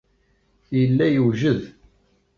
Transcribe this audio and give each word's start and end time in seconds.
Yella 0.79 1.05
yewjed. 1.09 1.61